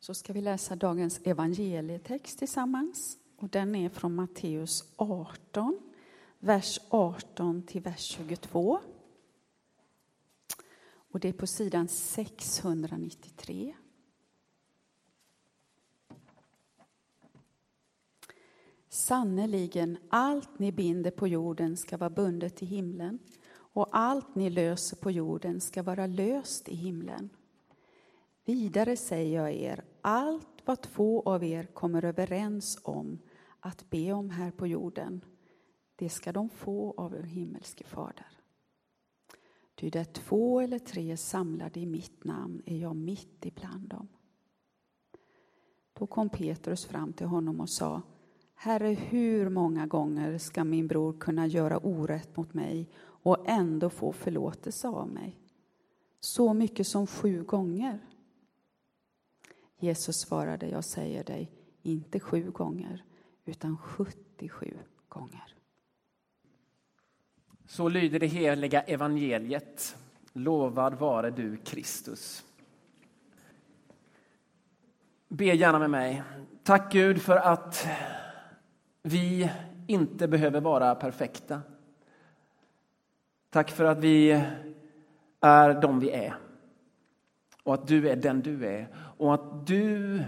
[0.00, 3.18] Så ska vi läsa dagens evangelietext tillsammans.
[3.36, 5.78] Och den är från Matteus 18,
[6.38, 8.80] vers 18 till vers 22.
[11.10, 13.74] Och det är på sidan 693.
[18.88, 23.18] Sannerligen, allt ni binder på jorden ska vara bundet i himlen
[23.50, 27.30] och allt ni löser på jorden ska vara löst i himlen.
[28.48, 33.18] Vidare säger jag er, allt vad två av er kommer överens om
[33.60, 35.20] att be om här på jorden,
[35.96, 38.26] det ska de få av er himmelske fader.
[39.74, 44.08] Ty där två eller tre är samlade i mitt namn är jag mitt ibland dem.
[45.92, 48.02] Då kom Petrus fram till honom och sa
[48.54, 54.12] Herre, hur många gånger ska min bror kunna göra orätt mot mig och ändå få
[54.12, 55.40] förlåtelse av mig?
[56.20, 58.00] Så mycket som sju gånger?
[59.78, 61.50] Jesus svarade, jag säger dig,
[61.82, 63.04] inte sju gånger,
[63.44, 65.54] utan 77 gånger.
[67.66, 69.96] Så lyder det heliga evangeliet.
[70.32, 72.44] Lovad vare du, Kristus.
[75.28, 76.22] Be gärna med mig.
[76.62, 77.86] Tack Gud för att
[79.02, 79.50] vi
[79.86, 81.62] inte behöver vara perfekta.
[83.50, 84.44] Tack för att vi
[85.40, 86.36] är de vi är
[87.68, 90.22] och att du är den du är och att du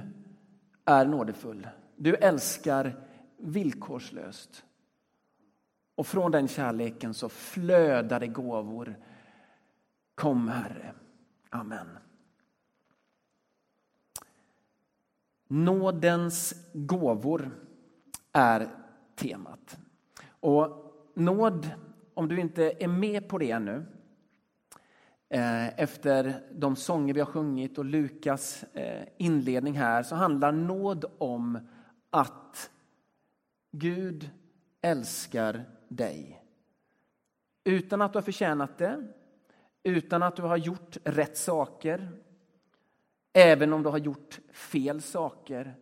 [0.84, 1.68] är nådefull.
[1.96, 3.04] Du älskar
[3.36, 4.64] villkorslöst.
[5.94, 8.96] Och från den kärleken så flödar det gåvor.
[10.14, 10.92] Kom, Herre.
[11.50, 11.98] Amen.
[15.48, 17.50] Nådens gåvor
[18.32, 18.68] är
[19.14, 19.78] temat.
[20.40, 21.70] Och nåd,
[22.14, 23.86] om du inte är med på det ännu
[25.32, 31.04] Eh, efter de sånger vi har sjungit och Lukas eh, inledning här så handlar nåd
[31.18, 31.58] om
[32.10, 32.70] att
[33.72, 34.30] Gud
[34.80, 36.44] älskar dig.
[37.64, 39.08] Utan att du har förtjänat det,
[39.82, 42.08] utan att du har gjort rätt saker.
[43.32, 45.74] Även om du har gjort fel saker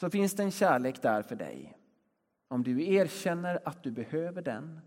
[0.00, 1.78] så finns det en kärlek där för dig.
[2.48, 4.80] Om du erkänner att du behöver den,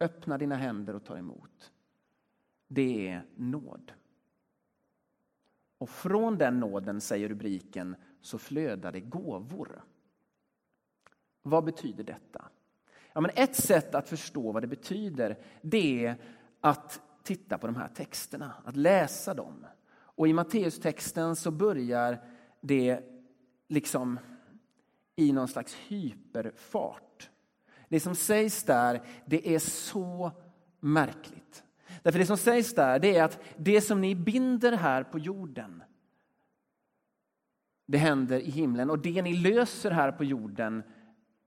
[0.00, 1.72] öppna dina händer och ta emot.
[2.74, 3.92] Det är nåd.
[5.78, 9.84] Och från den nåden, säger rubriken, så flödar det gåvor.
[11.42, 12.44] Vad betyder detta?
[13.12, 16.16] Ja, men ett sätt att förstå vad det betyder det är
[16.60, 19.66] att titta på de här texterna, att läsa dem.
[19.92, 22.24] Och I Matteustexten så börjar
[22.60, 23.04] det
[23.68, 24.18] liksom
[25.16, 27.30] i någon slags hyperfart.
[27.88, 30.30] Det som sägs där det är så
[30.80, 31.64] märkligt.
[32.02, 35.82] Därför det som sägs där det är att det som ni binder här på jorden
[37.86, 40.82] det händer i himlen och det ni löser här på jorden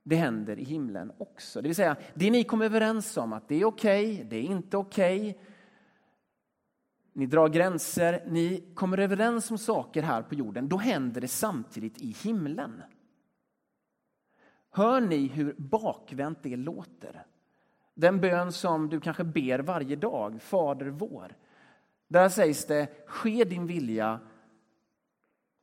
[0.04, 1.62] det händer i himlen också.
[1.62, 4.44] Det vill säga, det ni kom överens om att det är okej, okay, det är
[4.44, 5.30] inte okej.
[5.30, 5.42] Okay.
[7.14, 10.70] Ni drar gränser, ni kommer överens om saker här på jorden.
[10.70, 12.82] Då händer det samtidigt i himlen.
[14.70, 17.26] Hör ni hur bakvänt det låter?
[17.96, 21.36] Den bön som du kanske ber varje dag, Fader vår.
[22.08, 24.20] Där sägs det, ske din vilja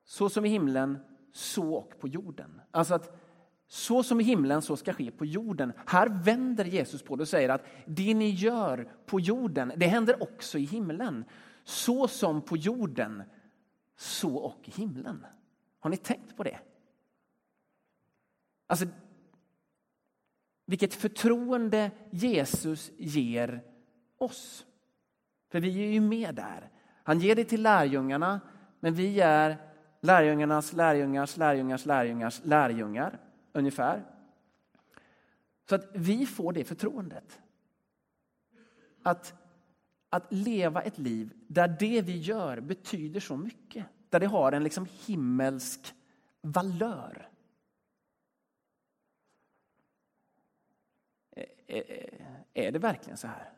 [0.04, 0.98] så som i himlen,
[1.32, 2.60] så och på jorden.
[2.70, 3.18] Alltså att
[3.66, 5.72] så som i himlen, så ska ske på jorden.
[5.86, 10.22] Här vänder Jesus på det och säger att det ni gör på jorden, det händer
[10.22, 11.24] också i himlen.
[11.64, 13.22] Så som på jorden,
[13.96, 15.26] så och i himlen.
[15.80, 16.58] Har ni tänkt på det?
[18.66, 18.86] Alltså,
[20.72, 23.60] vilket förtroende Jesus ger
[24.18, 24.66] oss.
[25.50, 26.70] För vi är ju med där.
[27.02, 28.40] Han ger det till lärjungarna,
[28.80, 29.56] men vi är
[30.00, 33.18] lärjungarnas lärjungars lärjungars lärjungars lärjungar
[33.52, 34.04] ungefär.
[35.68, 37.40] Så att vi får det förtroendet.
[39.02, 39.34] Att,
[40.10, 43.86] att leva ett liv där det vi gör betyder så mycket.
[44.08, 45.94] Där det har en liksom himmelsk
[46.40, 47.31] valör.
[51.72, 53.52] Eh, eh, är det verkligen så här?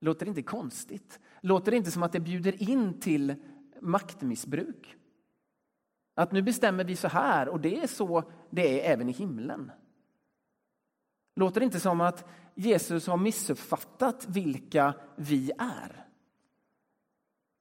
[0.00, 1.20] Låter det inte konstigt?
[1.40, 3.34] Låter det inte som att det bjuder in till
[3.80, 4.96] maktmissbruk?
[6.14, 9.72] Att nu bestämmer vi så här och det är så det är även i himlen.
[11.36, 16.06] Låter det inte som att Jesus har missuppfattat vilka vi är?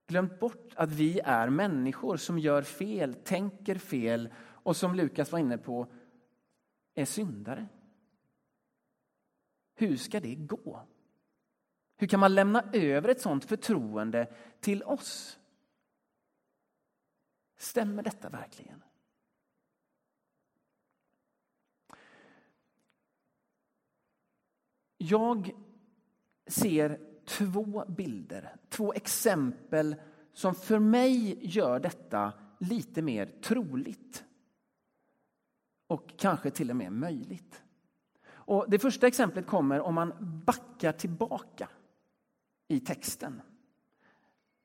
[0.08, 5.40] Glömt bort att vi är människor som gör fel, tänker fel och som Lukas var
[5.40, 5.88] inne på
[6.96, 7.68] är syndare.
[9.80, 10.88] Hur ska det gå?
[11.98, 15.40] Hur kan man lämna över ett sådant förtroende till oss?
[17.58, 18.84] Stämmer detta verkligen?
[24.98, 25.52] Jag
[26.48, 29.96] ser två bilder, två exempel
[30.34, 34.24] som för mig gör detta lite mer troligt.
[35.88, 37.64] Och kanske till och med möjligt.
[38.48, 40.14] Och det första exemplet kommer om man
[40.46, 41.70] backar tillbaka
[42.68, 43.42] i texten.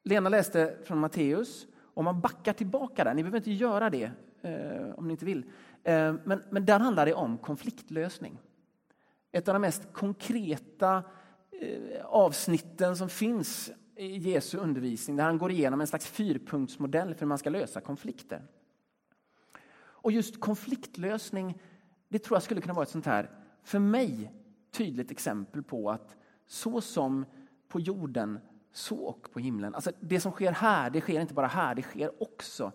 [0.05, 1.67] Lena läste från Matteus.
[1.95, 4.11] Om man backar tillbaka där, ni behöver inte göra det
[4.43, 5.45] eh, om ni inte vill.
[5.83, 8.39] Eh, men, men där handlar det om konfliktlösning.
[9.33, 11.03] Ett av de mest konkreta
[11.61, 17.21] eh, avsnitten som finns i Jesu undervisning där han går igenom en slags fyrpunktsmodell för
[17.21, 18.43] hur man ska lösa konflikter.
[19.75, 21.59] Och just konfliktlösning,
[22.09, 24.33] det tror jag skulle kunna vara ett sånt här, för mig,
[24.71, 26.17] tydligt exempel på att
[26.47, 27.25] så som
[27.69, 28.39] på jorden,
[28.73, 29.75] så och på himlen.
[29.75, 32.73] Alltså det som sker här, det sker inte bara här, det sker också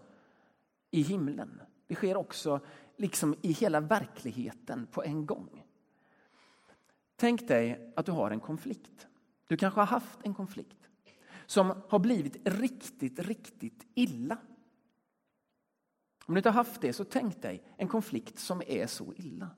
[0.91, 1.61] i himlen.
[1.87, 2.59] Det sker också
[2.97, 5.63] liksom i hela verkligheten på en gång.
[7.15, 9.07] Tänk dig att du har en konflikt.
[9.47, 10.89] Du kanske har haft en konflikt
[11.45, 14.37] som har blivit riktigt, riktigt illa.
[16.25, 19.49] Om du inte har haft det, så tänk dig en konflikt som är så illa.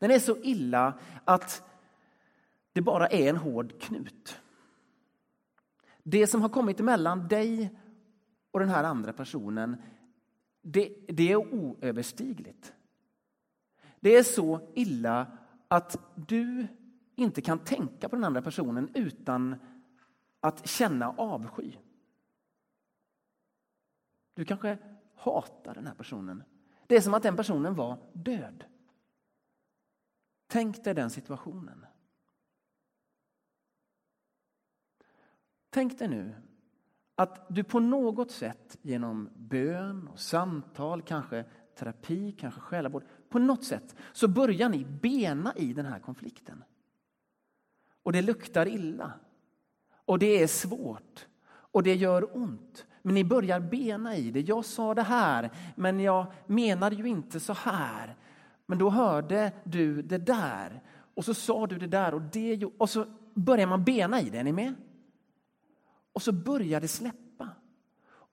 [0.00, 1.62] Den är så illa att
[2.72, 4.40] det bara är en hård knut.
[6.02, 7.78] Det som har kommit emellan dig
[8.50, 9.76] och den här andra personen,
[10.62, 12.72] det, det är oöverstigligt.
[14.00, 15.26] Det är så illa
[15.68, 16.66] att du
[17.14, 19.56] inte kan tänka på den andra personen utan
[20.40, 21.72] att känna avsky.
[24.34, 24.78] Du kanske
[25.14, 26.42] hatar den här personen.
[26.86, 28.64] Det är som att den personen var död.
[30.50, 31.86] Tänk dig den situationen.
[35.70, 36.34] Tänk dig nu
[37.14, 41.44] att du på något sätt genom bön och samtal, kanske
[41.78, 46.64] terapi, kanske själavård, på något sätt så börjar ni bena i den här konflikten.
[48.02, 49.12] Och det luktar illa.
[50.04, 51.26] Och det är svårt.
[51.46, 52.86] Och det gör ont.
[53.02, 54.40] Men ni börjar bena i det.
[54.40, 58.16] Jag sa det här, men jag menade ju inte så här.
[58.70, 60.82] Men då hörde du det där.
[61.14, 62.64] Och så sa du det där och det.
[62.64, 64.38] Och så börjar man bena i det.
[64.38, 64.74] Är ni med?
[66.12, 67.48] Och så börjar det släppa.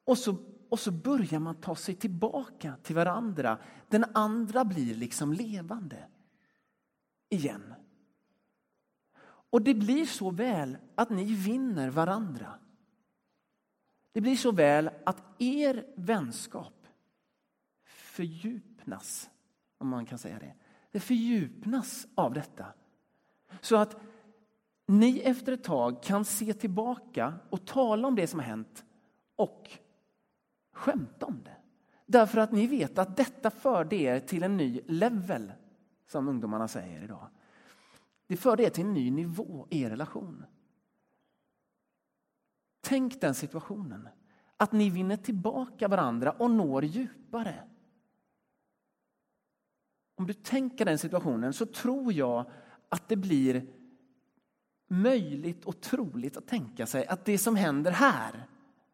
[0.06, 0.38] Och så,
[0.69, 3.57] och så börjar man ta sig tillbaka till varandra.
[3.88, 6.07] Den andra blir liksom levande.
[7.30, 7.74] Igen.
[9.50, 12.54] Och det blir så väl att ni vinner varandra.
[14.12, 16.88] Det blir så väl att er vänskap
[17.84, 19.30] fördjupnas,
[19.77, 20.53] om man kan säga det.
[20.91, 22.65] Det fördjupnas av detta.
[23.62, 23.97] Så att
[24.85, 28.85] ni efter ett tag kan se tillbaka och tala om det som har hänt
[29.35, 29.71] och
[30.71, 31.57] skämta om det.
[32.06, 35.53] Därför att ni vet att detta förde er till en ny level,
[36.07, 37.27] som ungdomarna säger idag.
[38.27, 40.45] Det förde er till en ny nivå i er relation.
[42.81, 44.09] Tänk den situationen.
[44.57, 47.63] Att ni vinner tillbaka varandra och når djupare.
[50.17, 52.45] Om du tänker den situationen så tror jag
[52.89, 53.67] att det blir
[54.87, 58.47] möjligt och troligt att tänka sig att det som händer här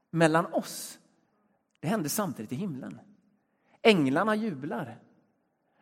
[0.09, 0.99] mellan oss,
[1.79, 2.99] det händer samtidigt i himlen.
[3.81, 4.99] Änglarna jublar.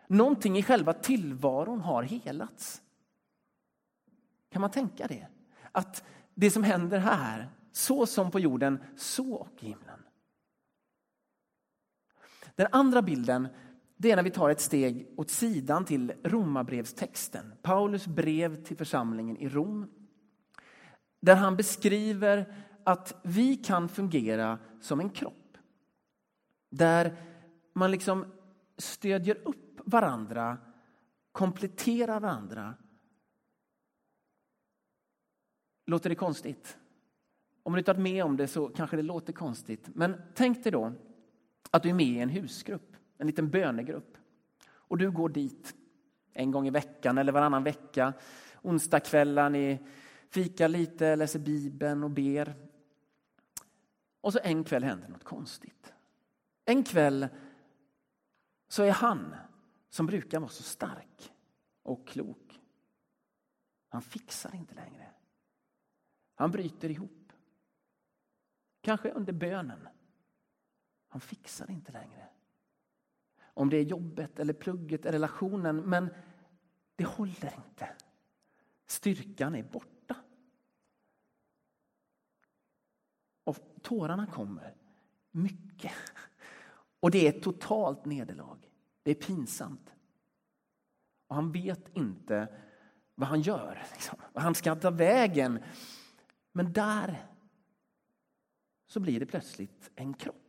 [0.07, 2.81] Någonting i själva tillvaron har helats.
[4.49, 5.27] Kan man tänka det?
[5.71, 9.99] Att det som händer här, så som på jorden, så och i himlen.
[12.55, 13.47] Den andra bilden
[14.01, 17.53] det är när vi tar ett steg åt sidan till romabrevstexten.
[17.61, 19.89] Paulus brev till församlingen i Rom.
[21.19, 25.57] Där han beskriver att vi kan fungera som en kropp.
[26.69, 27.15] Där
[27.73, 28.25] man liksom
[28.77, 30.57] stödjer upp varandra,
[31.31, 32.73] kompletterar varandra
[35.85, 36.77] Låter det konstigt?
[37.63, 39.89] Om du inte varit med om det så kanske det låter konstigt.
[39.93, 40.93] Men tänk dig då
[41.71, 42.90] att du är med i en husgrupp,
[43.21, 44.17] en liten bönegrupp.
[44.63, 45.75] Och du går dit
[46.33, 48.13] en gång i veckan eller varannan vecka.
[48.61, 49.79] Onsdagskvällar, ni
[50.29, 52.55] fikar lite, läser Bibeln och ber.
[54.21, 55.93] Och så en kväll händer något konstigt.
[56.65, 57.27] En kväll
[58.67, 59.35] så är han
[59.89, 61.33] som brukar vara så stark
[61.83, 62.59] och klok.
[63.89, 65.07] Han fixar inte längre.
[66.35, 67.33] Han bryter ihop.
[68.81, 69.87] Kanske under bönen.
[71.07, 72.30] Han fixar inte längre.
[73.53, 76.09] Om det är jobbet eller plugget eller relationen, men
[76.95, 77.89] det håller inte.
[78.85, 80.15] Styrkan är borta.
[83.43, 84.75] Och tårarna kommer.
[85.31, 85.91] Mycket.
[86.99, 88.57] Och det är ett totalt nederlag.
[89.03, 89.93] Det är pinsamt.
[91.27, 92.47] Och han vet inte
[93.15, 94.19] vad han gör, liksom.
[94.33, 95.63] vad han ska ta vägen.
[96.51, 97.27] Men där
[98.87, 100.40] så blir det plötsligt en kropp.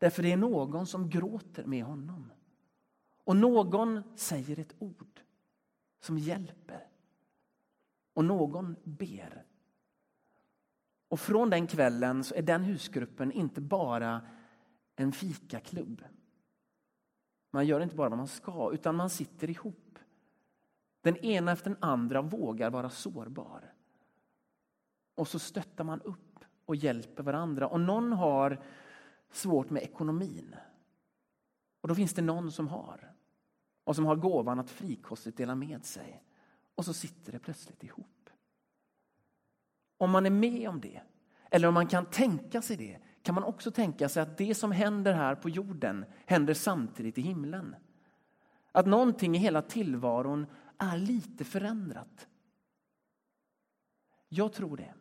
[0.00, 2.32] Därför det är någon som gråter med honom.
[3.24, 5.20] Och någon säger ett ord
[6.00, 6.86] som hjälper.
[8.14, 9.44] Och någon ber.
[11.08, 14.20] Och från den kvällen så är den husgruppen inte bara
[14.96, 16.04] en fikaklubb.
[17.50, 19.98] Man gör inte bara vad man ska, utan man sitter ihop.
[21.00, 23.72] Den ena efter den andra vågar vara sårbar.
[25.14, 27.68] Och så stöttar man upp och hjälper varandra.
[27.68, 28.64] Och någon har
[29.30, 30.56] svårt med ekonomin.
[31.80, 33.12] Och då finns det någon som har.
[33.84, 36.24] Och som har gåvan att frikostigt dela med sig.
[36.74, 38.30] Och så sitter det plötsligt ihop.
[39.98, 41.02] Om man är med om det,
[41.50, 44.72] eller om man kan tänka sig det, kan man också tänka sig att det som
[44.72, 47.76] händer här på jorden händer samtidigt i himlen.
[48.72, 50.46] Att någonting i hela tillvaron
[50.78, 52.28] är lite förändrat.
[54.28, 54.94] Jag tror det.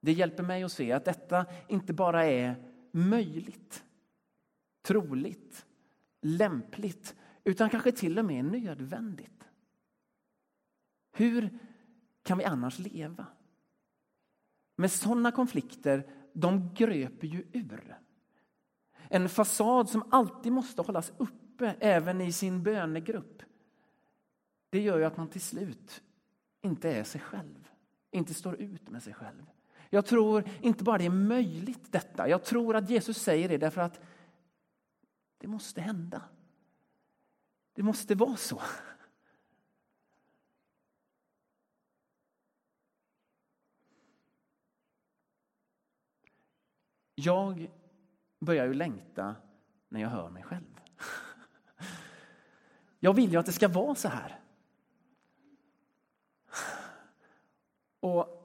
[0.00, 3.84] Det hjälper mig att se att detta inte bara är möjligt,
[4.82, 5.66] troligt,
[6.22, 9.48] lämpligt, utan kanske till och med nödvändigt.
[11.12, 11.58] Hur
[12.22, 13.26] kan vi annars leva?
[14.76, 17.98] Men sådana konflikter, de gröper ju ur.
[19.08, 23.42] En fasad som alltid måste hållas uppe, även i sin bönegrupp.
[24.70, 26.02] Det gör ju att man till slut
[26.62, 27.68] inte är sig själv,
[28.10, 29.46] inte står ut med sig själv.
[29.90, 33.80] Jag tror inte bara det är möjligt detta, jag tror att Jesus säger det därför
[33.80, 34.00] att
[35.38, 36.22] det måste hända.
[37.72, 38.62] Det måste vara så.
[47.14, 47.70] Jag
[48.38, 49.36] börjar ju längta
[49.88, 50.80] när jag hör mig själv.
[53.00, 54.40] Jag vill ju att det ska vara så här.
[58.00, 58.37] Och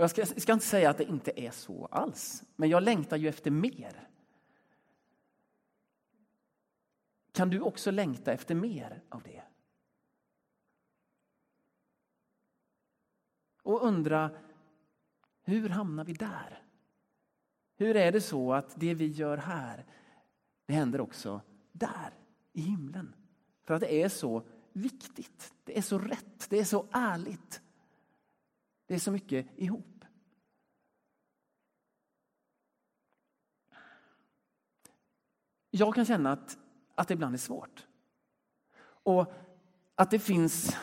[0.00, 3.28] jag ska, ska inte säga att det inte är så alls, men jag längtar ju
[3.28, 4.08] efter mer.
[7.32, 9.42] Kan du också längta efter mer av det?
[13.62, 14.30] Och undra,
[15.42, 16.62] hur hamnar vi där?
[17.76, 19.86] Hur är det så att det vi gör här,
[20.66, 21.40] det händer också
[21.72, 22.14] där,
[22.52, 23.14] i himlen?
[23.64, 27.62] För att det är så viktigt, det är så rätt, det är så ärligt.
[28.88, 30.04] Det är så mycket ihop.
[35.70, 36.58] Jag kan känna att,
[36.94, 37.86] att det ibland är svårt.
[38.80, 39.32] Och
[39.94, 40.76] att det finns...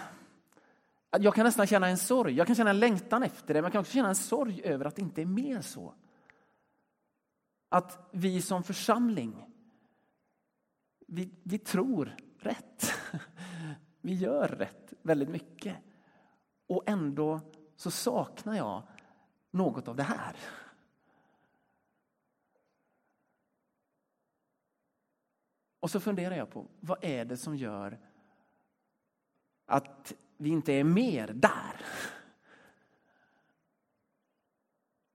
[1.19, 3.71] Jag kan nästan känna en sorg, jag kan känna en längtan efter det, men jag
[3.71, 5.93] kan också känna en sorg över att det inte är mer så.
[7.69, 9.45] Att vi som församling,
[11.07, 12.93] vi, vi tror rätt.
[14.01, 15.75] Vi gör rätt väldigt mycket.
[16.67, 17.41] Och ändå
[17.75, 18.83] så saknar jag
[19.51, 20.35] något av det här.
[25.79, 27.99] Och så funderar jag på vad är det som gör
[29.65, 31.85] att vi inte är mer där?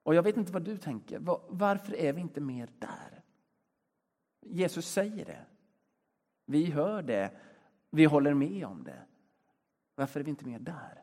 [0.03, 1.19] Och jag vet inte vad du tänker.
[1.49, 3.23] Varför är vi inte mer där?
[4.41, 5.47] Jesus säger det.
[6.45, 7.41] Vi hör det.
[7.91, 9.07] Vi håller med om det.
[9.95, 11.03] Varför är vi inte mer där?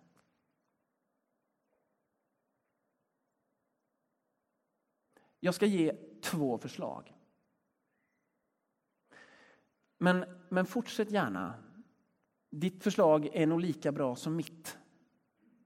[5.48, 7.14] Jag ska ge två förslag.
[9.98, 11.54] Men, men fortsätt gärna.
[12.50, 14.78] Ditt förslag är nog lika bra som mitt.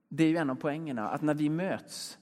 [0.08, 2.20] Det är ju en av poängerna, att när vi möts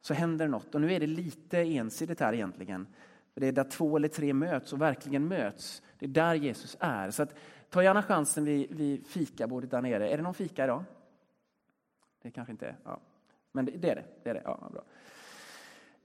[0.00, 0.74] så händer något.
[0.74, 2.86] Och nu är det lite ensidigt här egentligen.
[3.34, 5.82] det är där två eller tre möts och verkligen möts.
[5.98, 7.10] Det är där Jesus är.
[7.10, 7.34] Så att,
[7.70, 10.08] ta gärna chansen vid, vid fikabordet där nere.
[10.08, 10.84] Är det någon fika idag?
[12.22, 12.76] Det kanske inte är.
[12.84, 13.00] Ja.
[13.52, 14.04] Men det, det är det.
[14.22, 14.42] det, är det.
[14.44, 14.82] Ja, bra.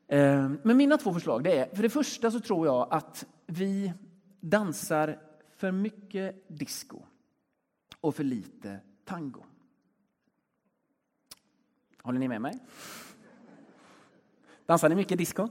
[0.07, 3.93] Eh, men mina två förslag det är, för det första så tror jag att vi
[4.39, 5.19] dansar
[5.55, 6.99] för mycket disco
[8.01, 9.43] och för lite tango.
[12.01, 12.59] Håller ni med mig?
[14.65, 15.49] Dansar ni mycket disco?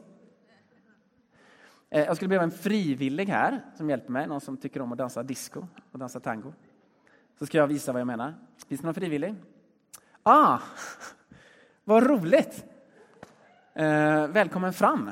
[1.90, 4.98] Eh, jag skulle behöva en frivillig här som hjälper mig, någon som tycker om att
[4.98, 6.52] dansa disco och dansa tango.
[7.38, 8.34] Så ska jag visa vad jag menar.
[8.66, 9.34] Finns det någon frivillig?
[10.22, 10.58] Ah,
[11.84, 12.64] vad roligt!
[13.74, 15.10] Eh, välkommen fram.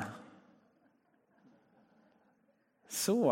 [2.89, 3.23] Så,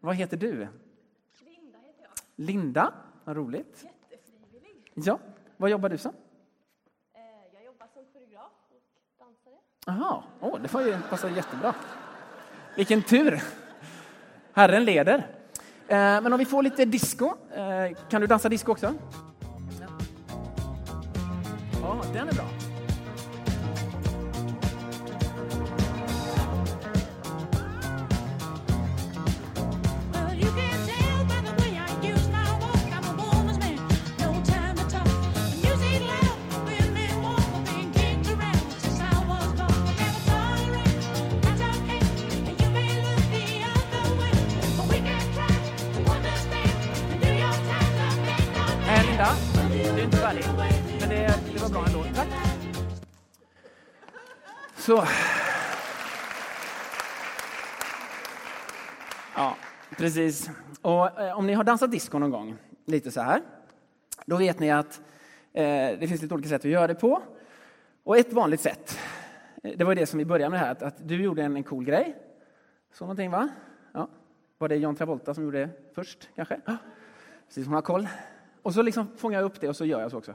[0.00, 0.48] vad heter du?
[0.50, 2.10] Linda heter jag.
[2.36, 2.92] Linda,
[3.24, 3.84] vad roligt.
[4.10, 4.92] Jättefrivillig.
[4.94, 5.18] Ja,
[5.56, 6.12] vad jobbar du som?
[7.14, 7.20] Eh,
[7.54, 8.82] Jag jobbar som koreograf och
[9.18, 9.54] dansare.
[9.86, 11.74] Jaha, oh, det var ju, passar jättebra.
[12.76, 13.42] Vilken tur!
[14.52, 15.18] Herren leder.
[15.88, 17.26] Eh, Men om vi får lite disco.
[17.54, 18.94] eh, Kan du dansa disco också?
[21.82, 22.44] Ja, den är bra.
[51.64, 52.04] Var bra ändå.
[52.14, 52.28] Tack.
[54.76, 55.04] Så.
[59.36, 59.56] Ja,
[59.96, 60.50] precis.
[60.82, 62.56] Och eh, om ni har dansat disco någon gång,
[62.86, 63.40] lite så här,
[64.26, 65.00] då vet ni att
[65.52, 65.62] eh,
[65.98, 67.22] det finns lite olika sätt att göra det på.
[68.04, 68.98] Och ett vanligt sätt,
[69.62, 71.62] eh, det var det som vi började med här, att, att du gjorde en, en
[71.62, 72.16] cool grej.
[72.92, 73.48] Så någonting va?
[73.92, 74.08] Ja.
[74.58, 76.60] Var det John Travolta som gjorde det först kanske?
[76.64, 76.76] Ja.
[77.46, 78.08] Precis, hon har koll.
[78.62, 80.34] Och så liksom fångar jag upp det och så gör jag så också.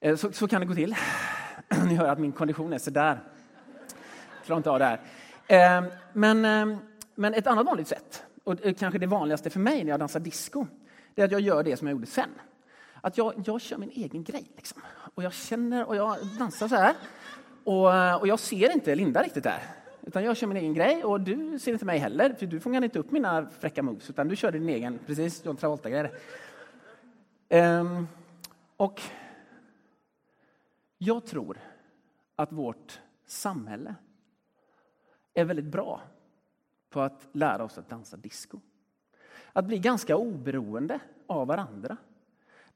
[0.00, 0.96] Eh, så, så kan det gå till.
[1.86, 3.20] Ni hör att min kondition är sådär.
[4.44, 5.00] Klarar inte av det här.
[5.46, 6.76] Ehm, men, ehm,
[7.14, 10.66] men ett annat vanligt sätt, och kanske det vanligaste för mig när jag dansar disco,
[11.14, 12.30] det är att jag gör det som jag gjorde sen.
[13.00, 14.50] Att jag, jag kör min egen grej.
[14.56, 14.82] Liksom.
[15.14, 16.94] Och jag känner och jag dansar så här.
[17.64, 19.62] Och, och jag ser inte Linda riktigt där.
[20.02, 22.84] Utan jag kör min egen grej och du ser inte mig heller, för du fångar
[22.84, 26.04] inte upp mina fräcka moves, utan du kör din egen, precis, John Travolta-grej.
[26.04, 26.10] Um,
[27.48, 28.08] ehm,
[28.76, 29.02] och
[31.02, 31.58] jag tror
[32.36, 33.94] att vårt samhälle
[35.34, 36.02] är väldigt bra
[36.90, 38.60] på att lära oss att dansa disco.
[39.52, 41.96] Att bli ganska oberoende av varandra.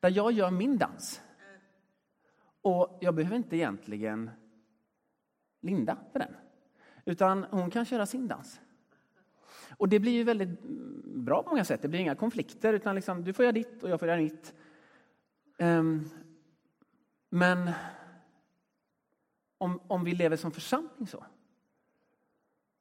[0.01, 1.23] Där jag gör min dans.
[2.63, 4.31] Och jag behöver inte egentligen
[5.61, 6.35] Linda för den.
[7.05, 8.61] Utan hon kan köra sin dans.
[9.77, 10.63] Och det blir ju väldigt
[11.05, 11.83] bra på många sätt.
[11.83, 14.55] Det blir inga konflikter, utan liksom, du får göra ditt och jag får göra mitt.
[15.59, 16.05] Ehm,
[17.31, 17.71] men
[19.65, 21.25] om, om vi lever som församling så,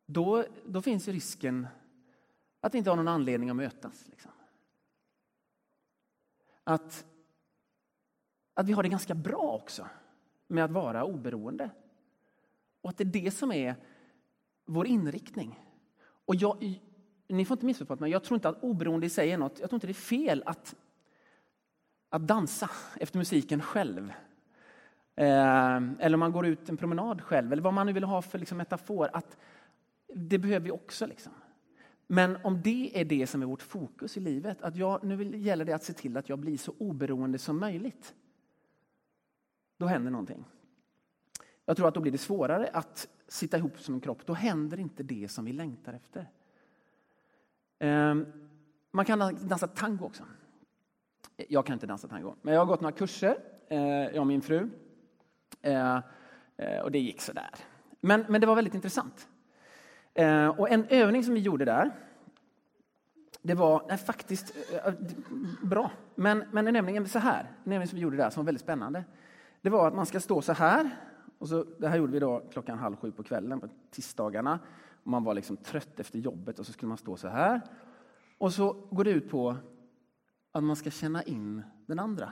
[0.06, 1.67] då, då finns ju risken
[2.62, 4.08] att vi inte har någon anledning att mötas.
[4.08, 4.32] Liksom.
[6.63, 7.06] Att,
[8.54, 9.88] att vi har det ganska bra också
[10.48, 11.69] med att vara oberoende.
[12.82, 13.76] Och att det är det som är
[14.65, 15.60] vår inriktning.
[16.04, 16.80] Och jag,
[17.28, 19.69] ni får inte missuppfatta mig, jag tror inte att oberoende i sig är något, jag
[19.69, 20.76] tror inte det är fel att,
[22.10, 24.13] att dansa efter musiken själv.
[25.15, 28.21] Eh, eller om man går ut en promenad själv, eller vad man nu vill ha
[28.21, 29.10] för liksom, metafor.
[29.13, 29.38] Att
[30.15, 31.08] det behöver vi också.
[31.08, 31.34] Liksom.
[32.08, 35.65] Men om det är det som är vårt fokus i livet, att jag, nu gäller
[35.65, 38.13] det att se till att jag blir så oberoende som möjligt.
[39.78, 40.45] Då händer någonting.
[41.65, 44.26] Jag tror att då blir det svårare att sitta ihop som en kropp.
[44.26, 46.30] Då händer inte det som vi längtar efter.
[47.80, 48.26] Ehm,
[48.91, 50.23] man kan dansa tango också.
[51.36, 54.41] Jag kan inte dansa tango, men jag har gått några kurser, eh, jag och min
[54.41, 54.69] fru.
[55.63, 55.99] Eh,
[56.58, 57.49] eh, och det gick så där.
[58.02, 59.28] Men, men det var väldigt intressant.
[60.13, 61.91] Eh, och en övning som vi gjorde där,
[63.41, 64.56] det var nej, faktiskt
[65.62, 65.91] bra.
[66.15, 68.62] Men, men en övning så här, en övning som vi gjorde där som var väldigt
[68.62, 69.04] spännande.
[69.62, 70.89] Det var att man ska stå så här.
[71.38, 74.60] Och så, det här gjorde vi då klockan halv sju på kvällen på tisdagarna.
[75.04, 77.62] Och man var liksom trött efter jobbet och så skulle man stå så här.
[78.38, 79.56] Och så går det ut på
[80.52, 82.32] att man ska känna in den andra.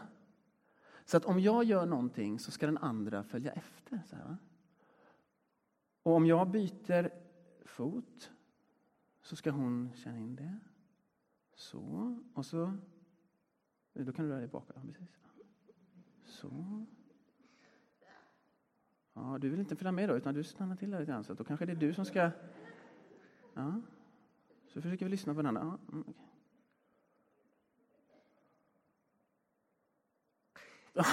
[1.11, 4.01] Så att om jag gör någonting så ska den andra följa efter.
[4.05, 4.37] Så här, va?
[6.03, 7.09] Och om jag byter
[7.65, 8.31] fot
[9.21, 10.59] så ska hon känna in det.
[11.55, 12.63] Så, och så...
[13.93, 14.75] Eh, då kan du röra dig bakåt.
[14.75, 15.19] Precis.
[16.23, 16.85] Så.
[19.13, 21.23] Ja, du vill inte följa med då, utan du stannar till där lite grann.
[21.23, 22.31] Så då kanske det är du som ska...
[23.53, 23.81] Ja.
[24.67, 25.61] Så försöker vi lyssna på den andra.
[25.61, 26.31] Ja, mm, okay okej.
[30.53, 30.80] Ja,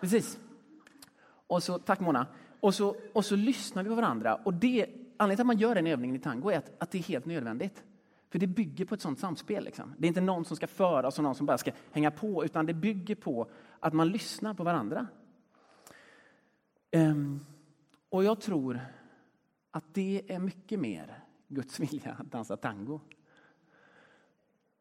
[0.00, 0.38] precis.
[1.46, 2.26] Och så, tack Mona.
[2.60, 4.34] Och så, och så lyssnar vi på varandra.
[4.34, 6.98] Och det, anledningen till att man gör den övningen i tango är att, att det
[6.98, 7.84] är helt nödvändigt.
[8.30, 9.64] För det bygger på ett sånt samspel.
[9.64, 9.94] Liksom.
[9.98, 12.66] Det är inte någon som ska föra och någon som bara ska hänga på, utan
[12.66, 15.06] det bygger på att man lyssnar på varandra.
[16.92, 17.46] Um,
[18.08, 18.80] och jag tror
[19.70, 23.00] att det är mycket mer Guds vilja att dansa tango.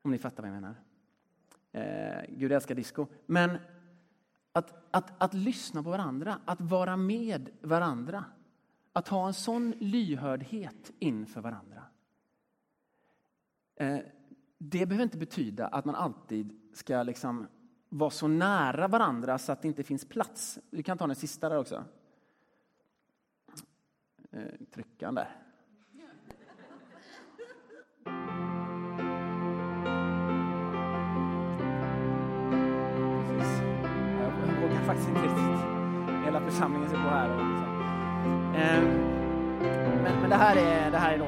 [0.02, 0.76] Om ni fattar vad jag menar.
[1.76, 3.08] Uh, Gud älskar disco.
[3.26, 3.58] Men
[4.58, 8.26] att, att, att lyssna på varandra, att vara med varandra.
[8.94, 11.84] Att ha en sån lyhördhet inför varandra.
[13.76, 14.00] Eh,
[14.58, 17.48] det behöver inte betyda att man alltid ska liksom
[17.90, 20.60] vara så nära varandra så att det inte finns plats.
[20.70, 21.84] Du kan ta den sista där också.
[24.32, 25.44] Eh, tryckan där.
[34.98, 36.26] Faktiskt inte riktigt.
[36.26, 37.30] Hela församlingen ser på här.
[37.30, 37.66] Och så.
[38.58, 38.84] Ehm,
[40.04, 41.26] men, men det här är, det här är då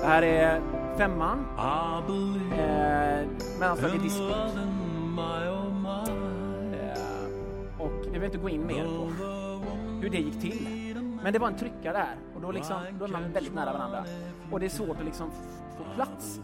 [0.00, 0.60] det här är
[0.96, 3.26] femman eh,
[5.16, 6.10] my oh my.
[6.76, 9.10] Eh, och jag vill inte gå in mer på
[10.00, 10.68] hur det gick till.
[11.22, 14.04] Men det var en tryckare där och då, liksom, då är man väldigt nära varandra.
[14.50, 15.30] Och det är svårt att liksom
[15.78, 16.40] få plats.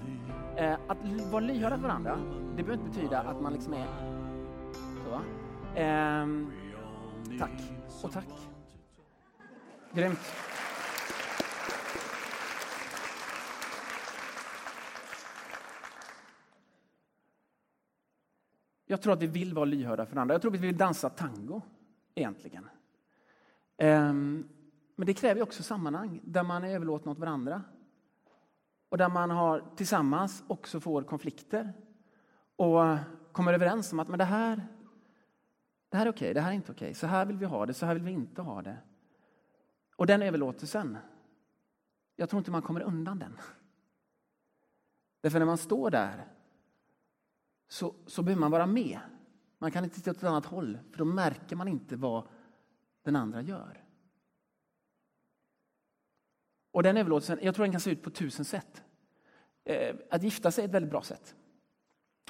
[0.56, 0.98] Eh, att
[1.30, 2.16] vara lyhörda för varandra,
[2.56, 3.86] det behöver inte betyda att man liksom är...
[5.04, 5.22] Så va?
[7.38, 7.62] Tack.
[8.02, 8.28] Och tack.
[9.92, 10.18] Grymt.
[18.86, 20.34] Jag tror att vi vill vara lyhörda för varandra.
[20.34, 21.62] Jag tror att vi vill dansa tango,
[22.14, 22.68] egentligen.
[23.76, 24.48] Ehm,
[24.96, 27.62] men det kräver också sammanhang där man är överlåten åt varandra.
[28.92, 31.72] Och där man har tillsammans också får konflikter.
[32.56, 32.96] Och
[33.32, 34.66] kommer överens om att men det här,
[35.88, 36.94] det här är okej, det här är inte okej.
[36.94, 38.78] Så här vill vi ha det, så här vill vi inte ha det.
[39.96, 40.98] Och den överlåtelsen,
[42.16, 43.38] jag tror inte man kommer undan den.
[45.20, 46.24] Därför när man står där
[47.68, 49.00] så, så behöver man vara med.
[49.58, 52.24] Man kan inte titta åt ett annat håll, för då märker man inte vad
[53.02, 53.81] den andra gör.
[56.72, 58.82] Och den överlåtelsen, jag tror den kan se ut på tusen sätt.
[59.64, 61.34] Eh, att gifta sig är ett väldigt bra sätt.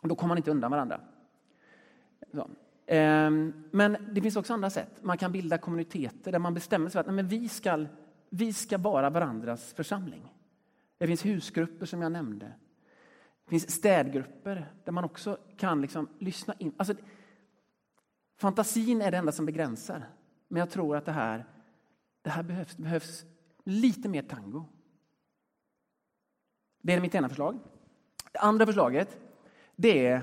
[0.02, 1.00] Då kommer man inte undan varandra.
[2.32, 2.50] Så.
[2.86, 4.90] Ehm, men det finns också andra sätt.
[5.02, 7.86] Man kan bilda kommuniteter där man bestämmer sig för att nej, men vi, ska,
[8.30, 10.32] vi ska vara varandras församling.
[10.98, 12.46] Det finns husgrupper som jag nämnde.
[13.44, 16.72] Det finns städgrupper där man också kan liksom lyssna in.
[16.76, 16.94] Alltså,
[18.38, 20.08] fantasin är det enda som begränsar.
[20.48, 21.44] Men jag tror att det här,
[22.22, 23.24] det här behövs, det behövs
[23.64, 24.64] lite mer tango.
[26.82, 27.58] Det är mitt ena förslag.
[28.32, 29.18] Det andra förslaget
[29.76, 30.20] det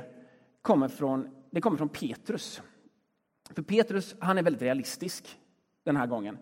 [0.62, 2.62] kommer från, det kommer från Petrus.
[3.50, 5.40] För Petrus han är väldigt realistisk
[5.84, 6.38] den här gången.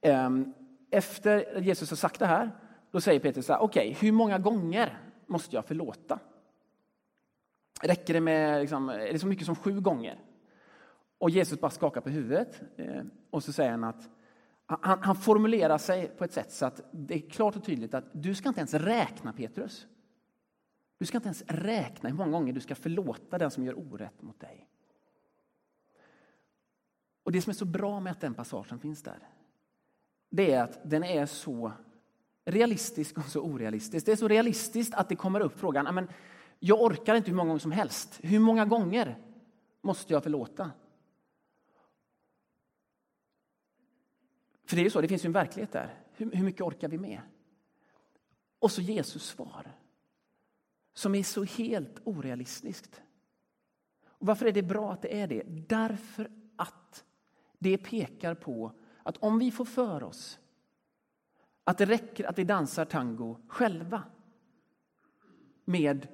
[0.00, 0.54] Ehm,
[0.90, 2.50] efter att Jesus har sagt det här,
[2.90, 6.18] då säger Petrus så här, okej, hur många gånger måste jag förlåta?
[7.82, 10.18] Räcker det med, liksom, är det så mycket som sju gånger?
[11.18, 14.08] Och Jesus bara skakar på huvudet eh, och så säger han att
[14.82, 18.04] han, han formulerar sig på ett sätt så att det är klart och tydligt att
[18.12, 19.86] du ska inte ens räkna Petrus.
[20.98, 24.22] Du ska inte ens räkna hur många gånger du ska förlåta den som gör orätt
[24.22, 24.68] mot dig.
[27.22, 29.28] Och det som är så bra med att den passagen finns där,
[30.30, 31.72] det är att den är så
[32.44, 34.06] realistisk och så orealistisk.
[34.06, 36.08] Det är så realistiskt att det kommer upp frågan, men
[36.58, 38.20] jag orkar inte hur många gånger som helst.
[38.22, 39.18] Hur många gånger
[39.80, 40.70] måste jag förlåta?
[44.72, 45.94] För det är ju så, det finns ju en verklighet där.
[46.16, 47.20] Hur, hur mycket orkar vi med?
[48.58, 49.72] Och så Jesus svar,
[50.94, 53.02] som är så helt orealistiskt.
[54.04, 55.42] Och varför är det bra att det är det?
[55.68, 57.04] Därför att
[57.58, 60.38] det pekar på att om vi får för oss
[61.64, 64.02] att det räcker att vi dansar tango själva
[65.64, 66.08] med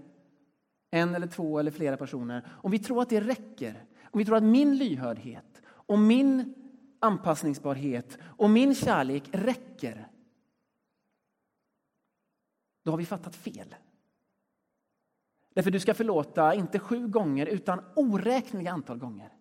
[0.91, 2.49] en eller två eller flera personer.
[2.51, 6.55] Om vi tror att det räcker, om vi tror att min lyhördhet och min
[7.01, 10.09] anpassningsbarhet och min kärlek räcker.
[12.83, 13.75] Då har vi fattat fel.
[15.55, 19.33] Därför du ska förlåta inte sju gånger utan oräkneliga antal gånger.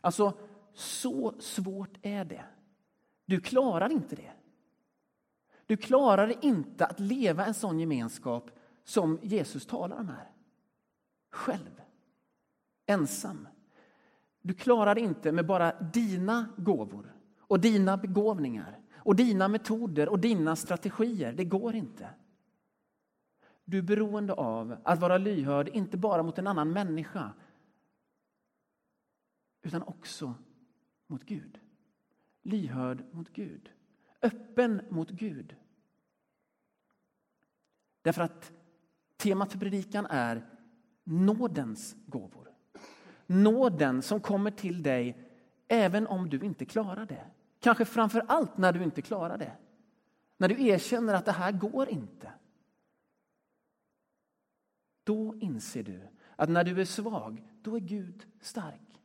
[0.00, 0.32] Alltså,
[0.74, 2.44] så svårt är det.
[3.24, 4.32] Du klarar inte det.
[5.66, 8.50] Du klarar inte att leva en sån gemenskap
[8.84, 10.30] som Jesus talar om här.
[11.30, 11.82] Själv.
[12.86, 13.48] Ensam.
[14.42, 20.56] Du klarar inte med bara dina gåvor och dina begåvningar och dina metoder och dina
[20.56, 21.32] strategier.
[21.32, 22.08] Det går inte.
[23.64, 27.32] Du är beroende av att vara lyhörd, inte bara mot en annan människa
[29.62, 30.34] utan också
[31.06, 31.60] mot Gud.
[32.42, 33.70] Lyhörd mot Gud.
[34.22, 35.56] Öppen mot Gud.
[38.02, 38.52] Därför att
[39.16, 40.48] temat för predikan är
[41.04, 42.49] nådens gåvor.
[43.30, 45.28] Nåden som kommer till dig
[45.68, 47.26] även om du inte klarar det.
[47.60, 49.56] Kanske framför allt när du inte klarar det.
[50.36, 52.32] När du erkänner att det här går inte.
[55.04, 59.02] Då inser du att när du är svag, då är Gud stark.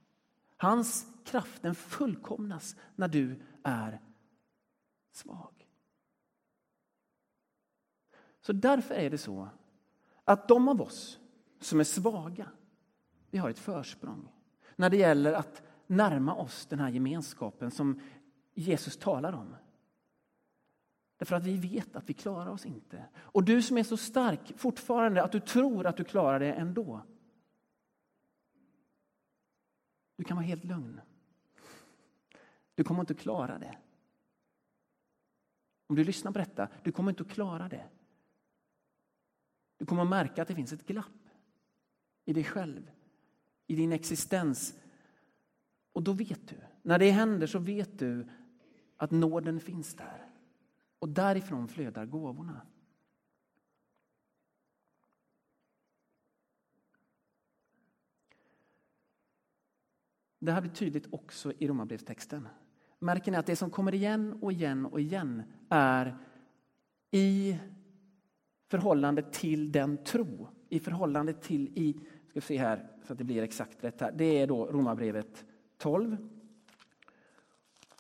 [0.58, 4.02] Hans kraft den fullkomnas när du är
[5.12, 5.68] svag.
[8.42, 9.50] Så därför är det så
[10.24, 11.20] att de av oss
[11.60, 12.52] som är svaga,
[13.36, 14.32] vi har ett försprång
[14.76, 18.02] när det gäller att närma oss den här gemenskapen som
[18.54, 19.56] Jesus talar om.
[21.18, 23.06] Därför att vi vet att vi klarar oss inte.
[23.16, 27.02] Och du som är så stark fortfarande att du tror att du klarar det ändå.
[30.16, 31.02] Du kan vara helt lugn.
[32.76, 33.78] Du kommer inte att klara det.
[35.88, 37.90] Om du lyssnar på detta, du kommer inte att klara det.
[39.78, 41.26] Du kommer att märka att det finns ett glapp
[42.26, 42.92] i dig själv,
[43.68, 44.74] i din existens.
[45.94, 48.30] Och då vet du, när det händer så vet du
[48.98, 50.30] att nåden finns där.
[51.00, 52.62] Och därifrån flödar gåvorna.
[60.40, 62.48] Det här blir tydligt också i Romarbrevstexten.
[63.00, 66.18] Märker ni att det som kommer igen och igen och igen är
[67.12, 67.58] i
[68.68, 72.00] förhållande till den tro, i förhållande till i,
[72.36, 74.12] ska se här så att det blir exakt rätt här.
[74.12, 75.46] Det är då Romarbrevet
[75.78, 76.18] 12.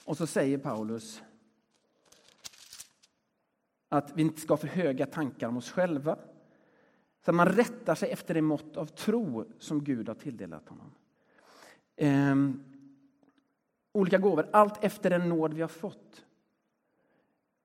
[0.06, 1.24] Och så säger Paulus
[3.90, 6.16] att vi inte ska ha för höga tankar om oss själva.
[7.26, 10.92] Så att man rättar sig efter det mått av tro som Gud har tilldelat honom.
[11.96, 12.64] Ehm,
[13.92, 16.26] olika gåvor, allt efter den nåd vi har fått.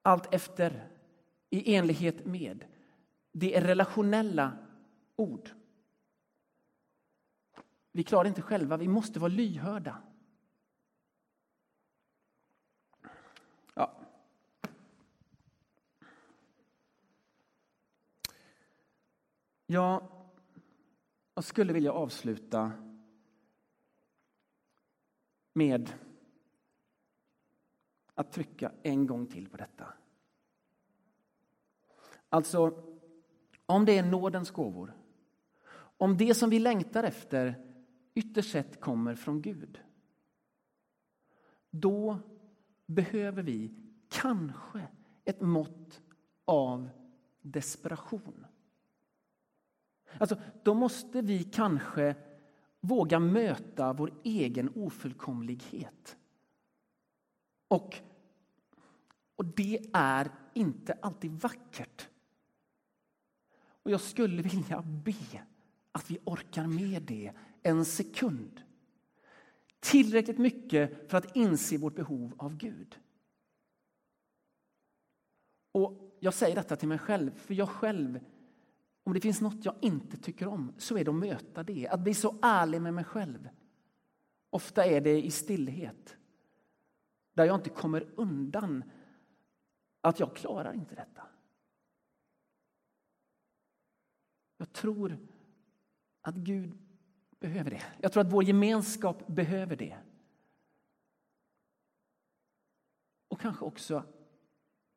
[0.03, 0.89] Allt efter,
[1.51, 2.65] i enlighet med.
[3.33, 4.53] Det är relationella
[5.17, 5.51] ord.
[7.93, 10.03] Vi klarar det inte själva, vi måste vara lyhörda.
[13.75, 13.97] Ja.
[19.67, 20.03] Ja,
[21.35, 22.73] jag skulle vilja avsluta
[25.53, 25.93] med
[28.15, 29.93] att trycka en gång till på detta.
[32.29, 32.85] Alltså,
[33.67, 34.93] om det är nådens gåvor,
[35.73, 37.70] om det som vi längtar efter
[38.21, 39.81] ytterst sett kommer från Gud,
[41.71, 42.19] då
[42.87, 43.75] behöver vi
[44.09, 44.89] kanske
[45.25, 46.01] ett mått
[46.45, 46.89] av
[47.43, 48.47] desperation.
[50.19, 52.15] Alltså, då måste vi kanske
[52.81, 56.17] våga möta vår egen ofullkomlighet.
[57.69, 57.97] Och,
[59.37, 62.09] och det är inte alltid vackert.
[63.83, 65.43] Och jag skulle vilja be
[65.93, 68.63] att vi orkar med det en sekund.
[69.81, 72.99] Tillräckligt mycket för att inse vårt behov av Gud.
[75.73, 78.21] Och Jag säger detta till mig själv, för jag själv
[79.03, 82.01] om det finns något jag inte tycker om så är det att möta det, att
[82.01, 83.49] bli så ärlig med mig själv.
[84.51, 86.17] Ofta är det i stillhet,
[87.33, 88.85] där jag inte kommer undan
[90.01, 91.23] att jag klarar inte detta.
[94.57, 95.19] Jag tror
[96.21, 96.79] att Gud
[97.41, 97.83] behöver det.
[98.01, 99.99] Jag tror att vår gemenskap behöver det.
[103.29, 104.05] Och kanske också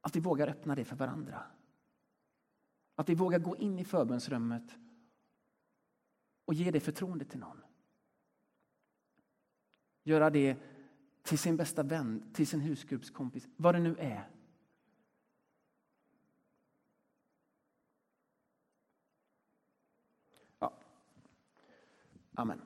[0.02, 1.44] att vi vågar öppna det för varandra.
[2.96, 4.76] Att vi vågar gå in i förbönsrummet
[6.46, 7.62] och ge det förtroende till någon.
[10.04, 10.58] Göra det
[11.22, 14.30] till sin bästa vän, till sin husgruppskompis, vad det nu är.
[22.38, 22.62] Amen.